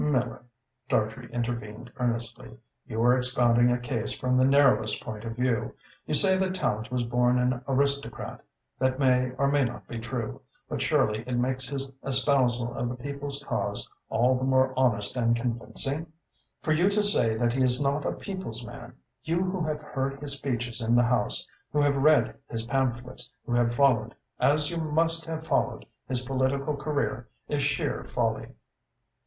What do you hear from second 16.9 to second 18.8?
say that he is not a people's